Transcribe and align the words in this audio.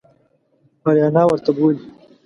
آریانا 0.87 1.21
ورته 1.27 1.51
بولي. 1.57 1.83